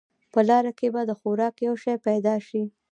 [0.31, 2.63] په لاره کې به د خوراک یو شی پیدا شي.